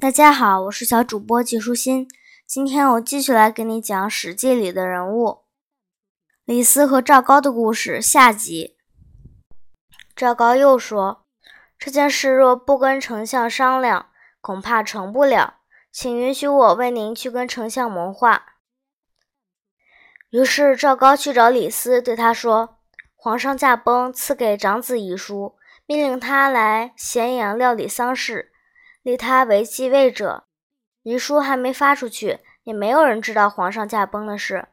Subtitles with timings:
[0.00, 2.06] 大家好，我是小主播季舒心。
[2.46, 5.40] 今天我继续来给你讲《史记》里的人物
[6.44, 8.76] 李斯和赵高的故事下集。
[10.14, 11.26] 赵高又说
[11.76, 15.54] ：“这件事若不跟丞相商量，恐怕成不了，
[15.90, 18.54] 请允许我为您去跟丞相谋划。”
[20.30, 22.78] 于是赵高去找李斯，对他说
[23.18, 25.56] ：“皇上驾崩，赐给长子遗书，
[25.86, 28.47] 命令他来咸阳料理丧事。”
[29.08, 30.44] 立他为继位者，
[31.02, 34.68] 遗书还没发出去，也没有人知道皇上驾崩的事。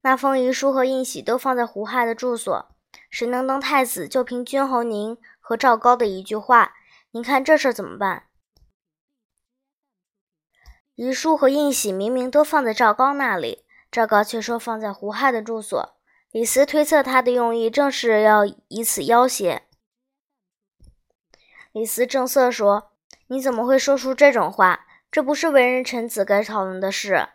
[0.00, 2.74] 那封遗书和印玺都放在胡亥的住所。
[3.10, 6.72] 谁能当太子，就凭君侯您和赵高的一句话。
[7.10, 8.22] 您看这事儿怎么办？
[10.94, 15.94] 遗书和印玺明明都放在赵高那里，赵高却说放在胡亥的住所。
[16.30, 19.68] 李斯推测他的用意正是要以此要挟。
[21.72, 22.92] 李斯正色说。
[23.28, 24.80] 你怎么会说出这种话？
[25.10, 27.28] 这不是为人臣子该讨论的事。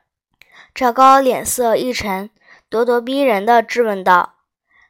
[0.76, 2.30] 赵高脸色一沉，
[2.70, 4.36] 咄咄逼人地质问道：“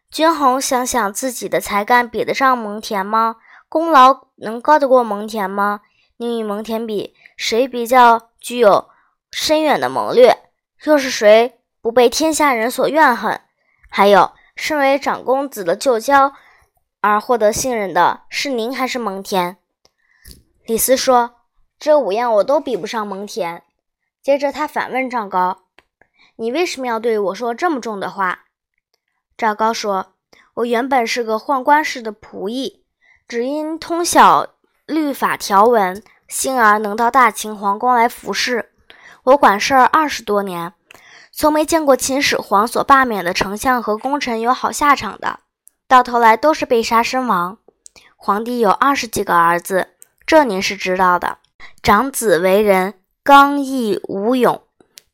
[0.09, 3.35] 君侯想想自己的才干，比得上蒙恬吗？
[3.69, 5.81] 功劳能高得过蒙恬吗？
[6.17, 8.89] 你与蒙恬比，谁比较具有
[9.31, 10.35] 深远的谋略？
[10.85, 13.39] 又是谁不被天下人所怨恨？
[13.89, 16.33] 还有，身为长公子的旧交
[17.01, 19.55] 而获得信任的是您还是蒙恬？”
[20.69, 21.31] 李斯说
[21.79, 23.61] ：“这五样我都比不上蒙恬。”
[24.21, 25.61] 接着他反问赵高
[26.37, 28.41] ：“你为什么要对我说这么重的话？”
[29.35, 30.13] 赵高说
[30.53, 32.85] ：“我原本是个宦官式的仆役，
[33.27, 34.45] 只因通晓
[34.85, 38.71] 律法条文，幸而能到大秦皇宫来服侍。
[39.23, 40.75] 我管事儿二十多年，
[41.31, 45.39] 从没见过秦始皇所罢免的丞相和功臣有好下场的，
[45.87, 47.57] 到头来都是被杀身亡。
[48.15, 49.93] 皇帝有二十几个儿子。”
[50.29, 51.39] 这您是知道的。
[51.81, 54.61] 长子为人刚毅无勇，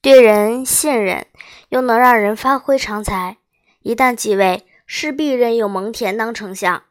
[0.02, 1.26] 对人信任，
[1.70, 3.38] 又能让人发挥长才。
[3.80, 6.84] 一旦继位，势必任用蒙恬当丞相，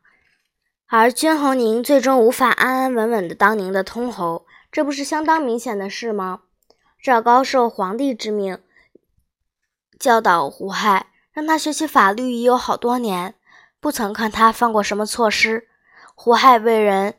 [0.86, 6.40] 而君侯您最终无法安安稳稳的当您的通侯，这不是相当明显的事吗？
[7.02, 8.58] 赵高受皇帝之命
[9.98, 13.34] 教导胡亥，让他学习法律已有好多年，
[13.80, 15.68] 不曾看他犯过什么错失。
[16.14, 17.16] 胡亥为人。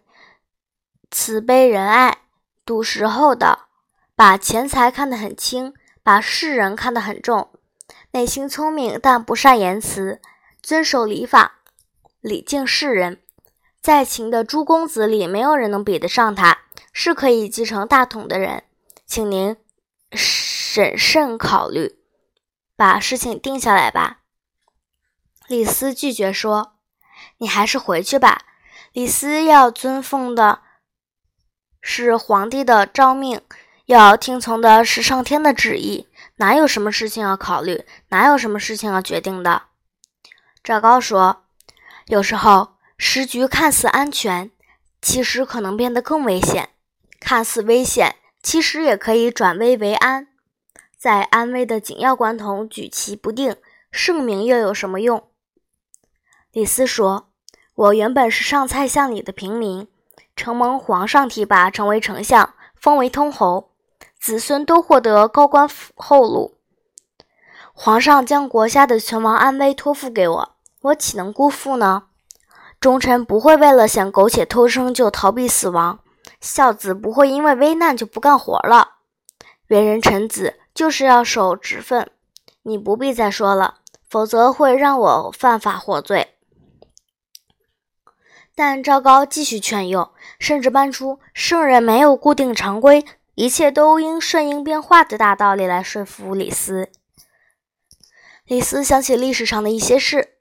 [1.12, 2.18] 慈悲仁爱，
[2.66, 3.68] 笃实厚道，
[4.16, 5.74] 把钱财看得很轻，
[6.04, 7.52] 把世人看得很重。
[8.12, 10.22] 内心聪明，但不善言辞，
[10.62, 11.60] 遵守礼法，
[12.22, 13.22] 礼敬世人。
[13.82, 16.60] 在秦的诸公子里，没有人能比得上他，
[16.92, 18.64] 是可以继承大统的人。
[19.06, 19.56] 请您
[20.12, 22.00] 审慎考虑，
[22.76, 24.22] 把事情定下来吧。
[25.48, 26.74] 李斯拒绝说
[27.38, 28.42] ：“你还是回去吧。”
[28.92, 30.65] 李斯要尊奉的。
[31.88, 33.40] 是皇帝的诏命，
[33.85, 36.07] 要听从的是上天的旨意，
[36.38, 39.62] 哪有什么事情要考虑，哪有什么事情要决定的？
[40.63, 41.44] 赵高说
[42.09, 44.50] ：“有时候时局看似安全，
[45.00, 46.69] 其实可能变得更危险；
[47.19, 50.28] 看似危险，其实也可以转危为安。
[50.97, 53.56] 在安危的紧要关头举棋不定，
[53.91, 55.28] 圣明又有什么用？”
[56.52, 57.29] 李斯说
[57.75, 59.88] ：“我原本是上蔡巷里的平民。”
[60.35, 63.72] 承蒙皇上提拔，成为丞相，封为通侯，
[64.19, 66.57] 子孙都获得高官厚禄。
[67.73, 72.03] 皇上将国家的存亡安危托付给我，我岂能辜负呢？
[72.79, 76.00] 忠臣不会为了想苟且偷生就逃避死亡，
[76.40, 78.96] 孝子不会因为危难就不干活了。
[79.69, 82.12] 为人臣子就是要守职分，
[82.63, 83.75] 你不必再说了，
[84.07, 86.34] 否则会让我犯法获罪。
[88.58, 93.06] 但赵高继续劝诱，甚至搬出“圣人没有固定常规，
[93.36, 96.90] 一切都应顺应变化”的大道理来说服李斯。
[98.46, 100.38] 李斯想起历史上的一些事：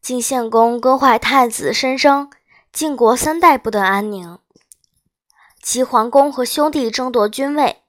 [0.00, 2.30] 晋献公割坏太子申生，
[2.72, 4.38] 晋国三代不得安宁；
[5.60, 7.82] 齐桓公和兄弟争夺君位，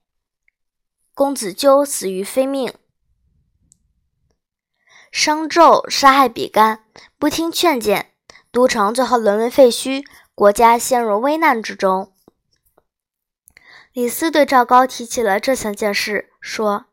[1.14, 2.72] 公子纠死于非命；
[5.12, 6.86] 商纣杀害比干，
[7.20, 8.14] 不听劝谏。
[8.56, 12.14] 都城最后沦为废墟，国家陷入危难之中。
[13.92, 16.86] 李斯对赵高提起了这三件事，说：“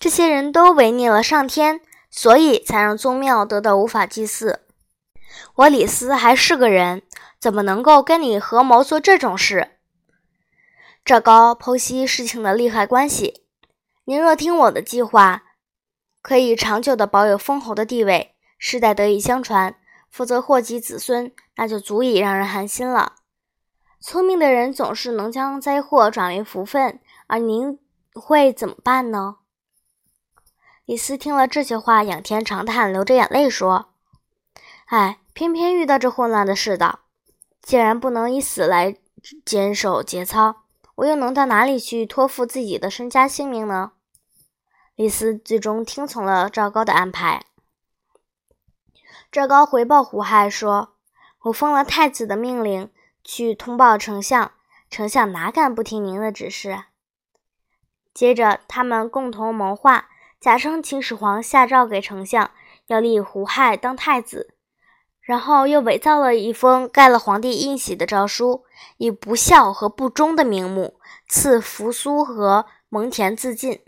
[0.00, 4.62] 这些人都违逆了上天，所以才让宗庙得到无法祭祀。
[5.56, 7.02] 我李斯还是个人，
[7.38, 9.72] 怎么能够跟你合谋做这种事？”
[11.04, 13.42] 赵高剖析事情的利害关系
[14.06, 15.42] ：“您若听我的计划，
[16.22, 19.74] 可以长久的保有封侯的地位，世代得以相传。”
[20.10, 23.16] 否则祸及子孙，那就足以让人寒心了。
[24.00, 27.78] 聪明的人总是能将灾祸转为福分，而您
[28.14, 29.36] 会怎么办呢？”
[30.86, 33.90] 李斯听了这些话，仰天长叹，流着眼泪说
[34.86, 37.00] ：“哎，偏偏遇到这混乱的世道。
[37.60, 38.96] 既然不能以死来
[39.44, 40.62] 坚守节操，
[40.94, 43.92] 我又能到哪里去托付自己的身家性命呢？”
[44.96, 47.44] 李斯最终听从了赵高的安排。
[49.30, 50.94] 赵高回报胡亥说
[51.44, 52.90] ：“我奉了太子的命令
[53.22, 54.52] 去通报丞相，
[54.88, 56.84] 丞相哪敢不听您的指示？”
[58.14, 60.08] 接着，他们共同谋划，
[60.40, 62.50] 假称秦始皇下诏给丞相，
[62.86, 64.54] 要立胡亥当太子，
[65.20, 68.64] 然后又伪造了一封盖了皇帝印玺的诏书，
[68.96, 70.98] 以不孝和不忠的名目
[71.28, 73.82] 赐扶苏和蒙恬自尽。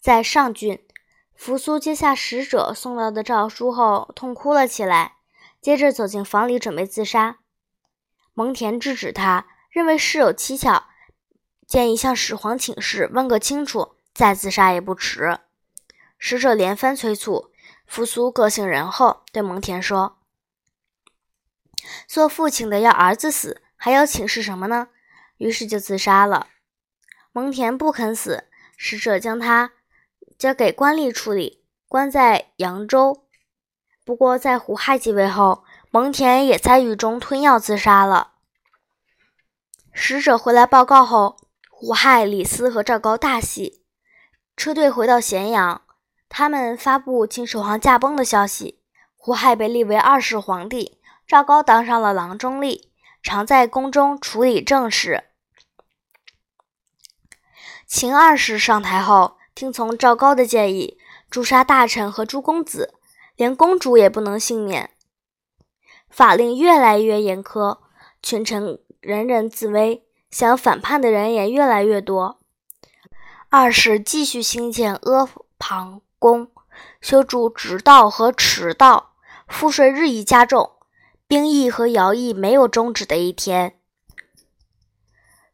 [0.00, 0.82] 在上郡，
[1.44, 5.16] 扶苏接下使者送到的诏书后，痛哭了起来。
[5.60, 7.40] 接着走进房里准备自杀。
[8.32, 10.84] 蒙恬制止他，认为事有蹊跷，
[11.66, 15.40] 建议向始皇请示，问个清楚，再自杀也不迟。
[16.16, 17.50] 使者连番催促，
[17.88, 20.18] 扶苏个性仁厚，对蒙恬说
[22.06, 24.90] ：“做父亲的要儿子死，还要请示什么呢？”
[25.38, 26.46] 于是就自杀了。
[27.32, 28.44] 蒙恬不肯死，
[28.76, 29.72] 使者将他。
[30.42, 33.28] 交给官吏处理，关在扬州。
[34.04, 35.62] 不过，在胡亥继位后，
[35.92, 38.32] 蒙恬也在狱中吞药自杀了。
[39.92, 41.36] 使者回来报告后，
[41.70, 43.84] 胡亥、李斯和赵高大喜，
[44.56, 45.82] 车队回到咸阳。
[46.28, 48.80] 他们发布秦始皇驾崩的消息，
[49.16, 52.90] 胡亥被立为二世皇帝，赵高当上了郎中令，
[53.22, 55.22] 常在宫中处理政事。
[57.86, 59.36] 秦二世上台后。
[59.54, 60.98] 听从赵高的建议，
[61.30, 62.94] 诛杀大臣和诸公子，
[63.36, 64.90] 连公主也不能幸免。
[66.08, 67.78] 法令越来越严苛，
[68.22, 72.40] 群臣人人自危，想反叛的人也越来越多。
[73.50, 75.28] 二是继续兴建阿
[75.58, 76.50] 房宫，
[77.00, 79.12] 修筑直道和驰道，
[79.46, 80.72] 赋税日益加重，
[81.26, 83.78] 兵役和徭役没有终止的一天。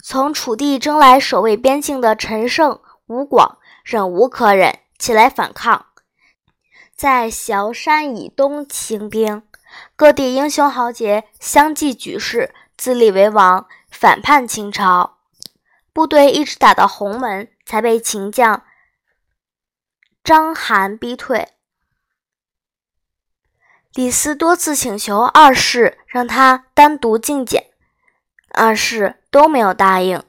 [0.02, 3.58] 从楚地征来守卫边境的陈胜、吴广。
[3.88, 5.86] 忍无可忍，起来反抗，
[6.94, 9.42] 在崤山以东兴兵，
[9.96, 15.20] 各地英雄豪杰相继举事，自立为王，反叛秦朝。
[15.94, 18.62] 部队一直打到鸿门，才被秦将
[20.22, 21.48] 章邯逼退。
[23.94, 27.70] 李斯多次请求二世让他单独觐见，
[28.50, 30.22] 二世都没有答应。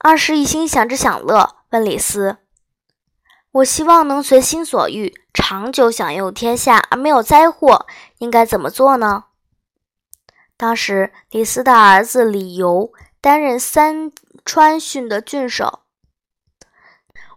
[0.00, 2.36] 二世一心想着享乐，问李斯。
[3.52, 7.84] 我希望能随心所欲，长久享用天下，而没有灾祸，
[8.18, 9.24] 应该怎么做呢？
[10.56, 14.12] 当时，李斯的儿子李由担任三
[14.44, 15.80] 川郡的郡守，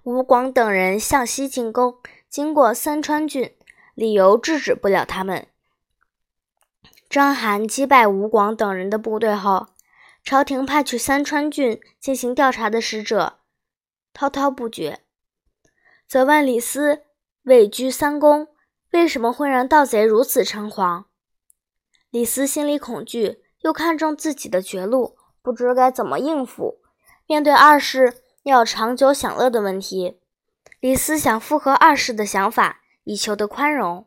[0.03, 1.97] 吴广等人向西进攻，
[2.29, 3.55] 经过三川郡，
[3.95, 5.47] 李由制止不了他们。
[7.09, 9.67] 章邯击败吴广等人的部队后，
[10.23, 13.39] 朝廷派去三川郡进行调查的使者
[14.13, 15.02] 滔滔不绝。
[16.13, 17.01] 责问李斯
[17.41, 18.47] 位居三公，
[18.91, 21.07] 为什么会让盗贼如此猖狂？
[22.11, 26.77] 李斯心里恐惧，又看重自己的绝路，不知该怎么应付。
[27.25, 28.13] 面对二世
[28.43, 30.19] 要长久享乐的问题，
[30.79, 34.05] 李斯想附和二世的想法，以求得宽容。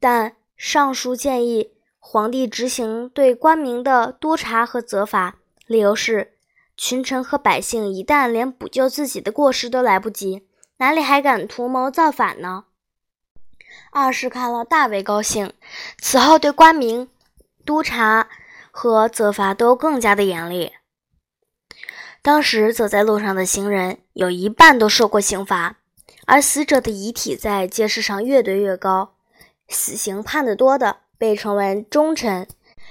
[0.00, 5.38] 但上书建议皇帝执行对官民的督查和责罚，
[5.68, 6.36] 理由是。
[6.82, 12.64] 群臣和百姓一旦连补救自己的过失都来不及，哪里还敢图谋造反呢？
[13.92, 15.52] 二世看了大为高兴，
[15.98, 17.10] 此后对官民
[17.66, 18.30] 督察
[18.70, 20.72] 和责罚都更加的严厉。
[22.22, 25.76] 当时走在路上的行人有一半都受过刑罚，
[26.24, 29.16] 而死者的遗体在街市上越堆越高，
[29.68, 32.48] 死刑判得多的被称为忠臣，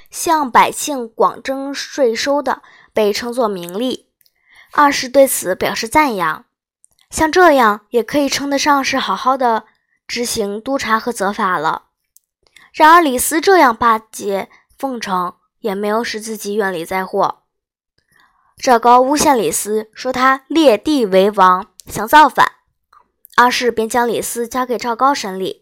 [0.10, 2.62] 向百姓广征税收的。
[2.92, 4.10] 被称作名利，
[4.74, 6.44] 二世对此表示赞扬。
[7.10, 9.66] 像这样也可以称得上是好好的
[10.06, 11.86] 执行督察和责罚了。
[12.74, 17.44] 然而李斯这样巴结奉承，也没有使自己远离灾祸。
[18.58, 22.54] 赵高诬陷李斯，说他列地为王，想造反。
[23.38, 25.62] 二世便将李斯交给赵高审理。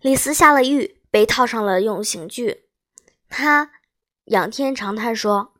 [0.00, 2.67] 李斯下了狱，被套上了用刑具。
[3.28, 3.70] 他
[4.24, 5.54] 仰天长叹说。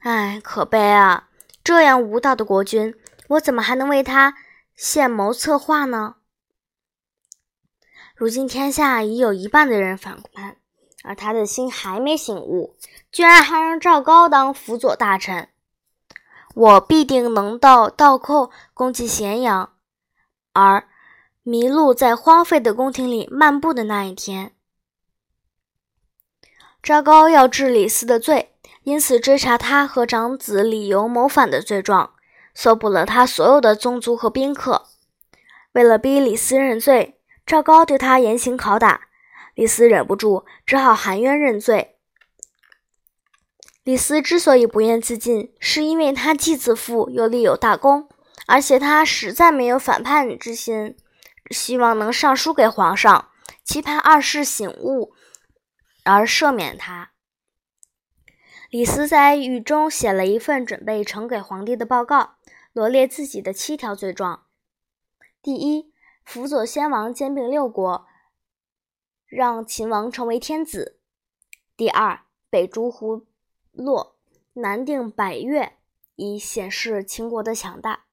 [0.00, 1.28] 唉，可悲啊！
[1.62, 2.94] 这样无道的国君，
[3.28, 4.34] 我怎么还能为他
[4.76, 6.16] 献谋策划呢？
[8.14, 10.58] 如今天下已有一半的人反叛，
[11.02, 12.76] 而他的心还没醒悟，
[13.10, 15.48] 居然还让赵高当辅佐大臣。
[16.54, 19.72] 我必定能到倒扣攻击咸阳，
[20.52, 20.86] 而
[21.44, 24.54] 麋鹿在荒废的宫廷里漫步的那一天，
[26.84, 28.50] 赵高要治李斯的罪，
[28.82, 32.12] 因此追查他和长子李由谋反的罪状，
[32.54, 34.88] 搜捕了他所有的宗族和宾客。
[35.72, 39.08] 为了逼李斯认罪，赵高对他严刑拷打。
[39.54, 41.96] 李斯忍不住，只好含冤认罪。
[43.82, 48.10] 李斯之所以不愿自尽，是因为他既自负又立有大功，
[48.46, 50.94] 而且他实在没有反叛之心，
[51.50, 53.30] 希望能上书给皇上，
[53.64, 55.14] 期盼二世醒悟
[56.04, 57.10] 而赦免他。
[58.70, 62.36] 李斯在狱中写了一份准备呈给皇帝的报告，
[62.72, 64.46] 罗列自己的七条罪状：
[65.42, 65.92] 第一，
[66.24, 68.06] 辅佐先王兼并六国。
[69.26, 71.00] 让秦王成为天子。
[71.76, 73.26] 第二，北逐胡
[73.72, 74.16] 洛，
[74.52, 75.76] 南定百越，
[76.14, 78.04] 以显示秦国的强大。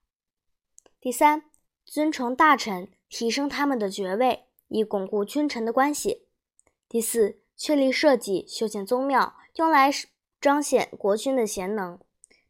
[1.00, 1.44] 第三，
[1.86, 6.26] 尊崇大臣，提升他们的爵位，以巩固君臣的关系。
[6.90, 9.92] 第四，确立社稷，修建宗庙，用来
[10.42, 12.00] 彰显国君的贤能。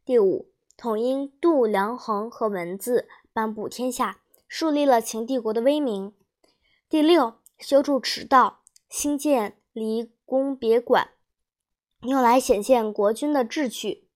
[0.06, 6.14] 第五，统一度量衡和文字，颁布天下，树立了秦帝国的威名。
[6.88, 8.62] 第六，修筑驰道。
[8.88, 11.10] 兴建离宫别馆，
[12.00, 14.08] 用来显现国君的志趣。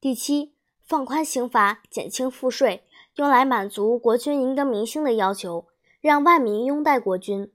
[0.00, 2.82] 第七，放宽刑罚，减轻赋税，
[3.14, 5.68] 用来满足国君赢得民心的要求，
[6.00, 7.52] 让万民拥戴国君，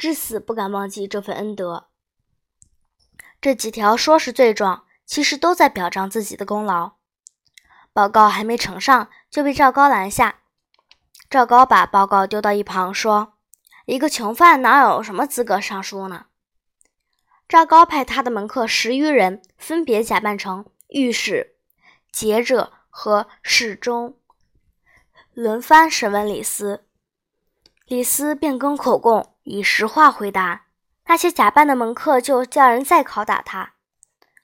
[0.00, 1.88] 至死不敢忘记这份恩德。
[3.38, 6.92] 这几条说是罪状，其实都在表彰自己的功劳。
[7.92, 10.40] 报告还没呈上，就被赵高拦下。
[11.28, 13.34] 赵高把报告丢到一旁，说。
[13.84, 16.28] 一个囚犯哪有什么资格上书呢？
[17.46, 21.56] 赵高派他的门客十余人，分别假扮成御史、
[22.10, 24.16] 节者和侍中，
[25.34, 26.86] 轮番审问李斯。
[27.84, 30.66] 李斯变更口供，以实话回答。
[31.06, 33.72] 那些假扮的门客就叫人再拷打他。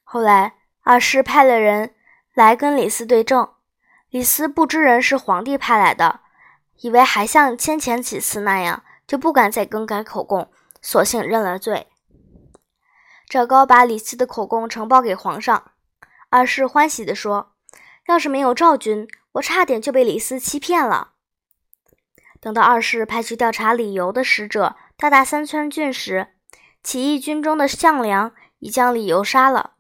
[0.03, 1.95] 后来二世派了人
[2.35, 3.49] 来跟李斯对证，
[4.11, 6.21] 李斯不知人是皇帝派来的，
[6.81, 8.83] 以为还像先前几次那样。
[9.07, 10.51] 就不敢再更改口供，
[10.83, 11.87] 索性认了罪。
[13.29, 15.71] 赵高把李斯的口供呈报给皇上，
[16.29, 17.53] 二世欢喜地说
[18.09, 21.13] ：“要是没有赵军，我差点就被李斯欺骗了。”
[22.43, 26.29] 等到二世派去调查李由的使者到达三川郡时，
[26.83, 29.73] 起义军中的项梁已将李由杀了。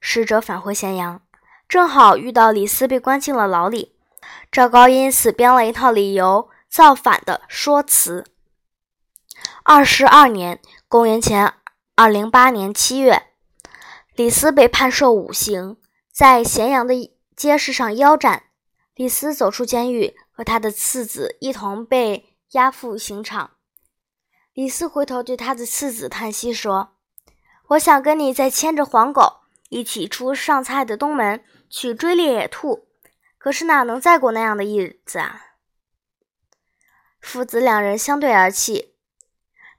[0.00, 1.22] 使者返回咸阳，
[1.68, 3.94] 正好遇到李斯被关进了牢里。
[4.50, 8.24] 赵高因此编了一套理由造反的说辞。
[9.62, 11.54] 二十二年（公元前
[11.94, 13.28] 二零八年）七月，
[14.16, 15.76] 李斯被判受五刑，
[16.12, 16.94] 在咸阳的
[17.36, 18.44] 街市上腰斩。
[18.94, 23.52] 李斯走出监狱，和他的次子一同被押赴刑场。
[24.54, 26.94] 李斯回头对他的次子叹息说
[27.70, 32.86] ：“我想跟你再牵着黄狗一起出上蔡的东门去追猎野兔，
[33.36, 35.40] 可是哪能再过那样的日子啊？”
[37.20, 38.94] 父子两人相对而泣。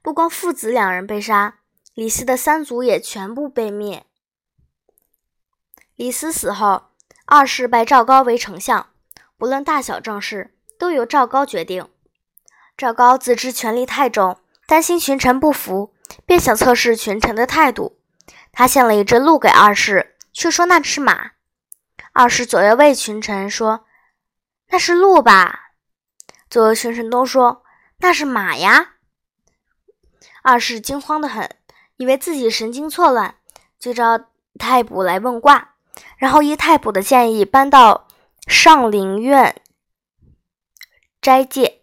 [0.02, 1.60] 不光父子两人被杀，
[1.94, 4.04] 李斯的三族也全部被灭。
[5.94, 6.90] 李斯死后，
[7.24, 8.90] 二世拜赵高为丞相，
[9.38, 11.88] 不论大小政事都由赵高决定。
[12.76, 15.94] 赵高自知权力太重，担心群臣不服，
[16.24, 17.98] 便想测试群臣的态度。
[18.52, 21.32] 他献了一只鹿给二世，却说那是马。
[22.12, 23.84] 二世左右卫群臣说
[24.70, 25.72] ：“那是鹿吧？”
[26.50, 27.62] 左右群臣都说
[28.00, 28.94] ：“那是马呀。”
[30.42, 31.48] 二世惊慌得很，
[31.96, 33.36] 以为自己神经错乱，
[33.78, 34.18] 就召
[34.58, 35.74] 太卜来问卦，
[36.16, 38.08] 然后依太卜的建议搬到
[38.46, 39.60] 上林苑
[41.20, 41.75] 斋戒。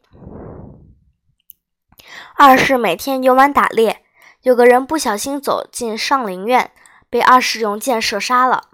[2.35, 4.03] 二世每天游玩打猎，
[4.41, 6.71] 有个人不小心走进上林苑，
[7.09, 8.69] 被二世用箭射杀了。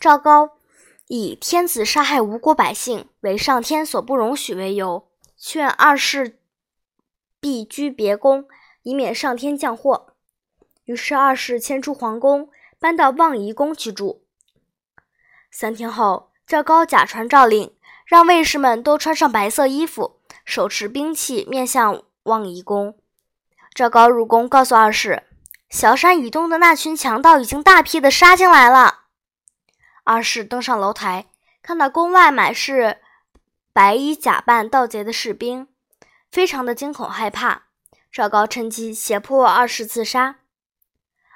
[0.00, 0.52] 赵高
[1.08, 6.38] 以天子杀害无辜百姓为上天所不容许为由，劝二世
[7.40, 8.46] 避居别宫。
[8.82, 10.14] 以免上天降祸，
[10.86, 14.24] 于是二世迁出皇宫，搬到望夷宫去住。
[15.50, 17.74] 三天后，赵高假传诏令，
[18.06, 22.98] 让卫士们都穿上白色衣服，手持兵器，面向望夷宫。
[23.74, 25.22] 赵高入宫，告诉二世，
[25.68, 29.04] 小山以东的那群强盗已经大批的杀进来了。
[30.04, 31.26] 二世登上楼台，
[31.62, 32.98] 看到宫外满是
[33.72, 35.68] 白衣假扮盗贼的士兵，
[36.30, 37.64] 非常的惊恐害怕。
[38.10, 40.40] 赵高趁机胁迫二世自杀。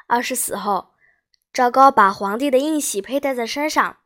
[0.09, 0.91] 二世死后，
[1.53, 3.99] 赵高把皇帝的印玺佩戴在身上，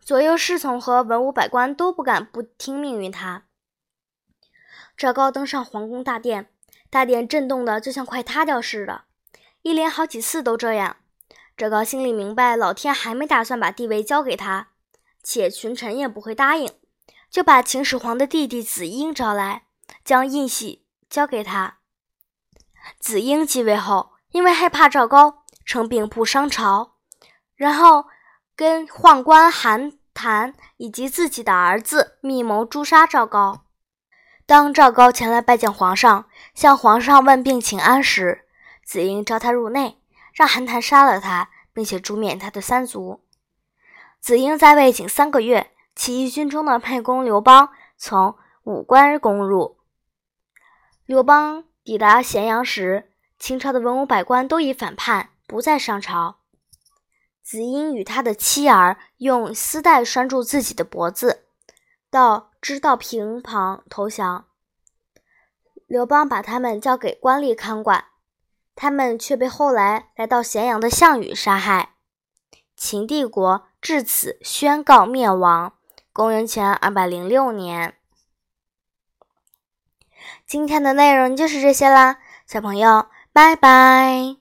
[0.00, 3.44] 左右侍从和文武百官都不敢不听命于他。
[4.96, 6.48] 赵高登上皇宫大殿，
[6.88, 9.02] 大殿震动的就像快塌掉似的，
[9.62, 10.96] 一连好几次都这样。
[11.56, 14.68] 赵高心里明白，老天还没打算把帝位交给他，
[15.22, 16.72] 且群臣也不会答应，
[17.28, 19.64] 就把秦始皇的弟弟子婴招来，
[20.04, 21.78] 将印玺交给他。
[23.00, 26.96] 子婴继位后，因为害怕赵高称病不伤朝，
[27.56, 28.06] 然后
[28.54, 33.64] 跟宦官韩谈以及自己的儿子密谋诛杀赵高。
[34.46, 38.44] 当赵高前来拜见皇上，向皇上问病请安时，
[38.84, 39.98] 子婴召他入内，
[40.34, 43.22] 让韩谈杀了他，并且诛灭他的三族。
[44.20, 49.78] 子婴在位仅三个月，起义军中的沛公刘邦从武关攻入。
[51.06, 56.36] 刘邦抵达咸阳时，秦朝的文武百官都已反叛，不再上朝。
[57.42, 61.46] 子婴与他的妻儿用丝带拴住自己的脖子，
[62.10, 62.50] 到。
[62.64, 64.46] 知道平旁投降，
[65.86, 68.06] 刘邦把他们交给官吏看管，
[68.74, 71.96] 他们却被后来来到咸阳的项羽杀害。
[72.74, 75.74] 秦帝国至此宣告灭亡。
[76.10, 77.98] 公元前二百零六年。
[80.46, 82.16] 今天的内容就是这些啦，
[82.46, 84.36] 小朋友，拜拜。